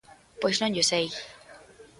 Pois 0.41 0.59
non 0.61 0.73
llo 0.75 0.83
sei. 0.91 1.07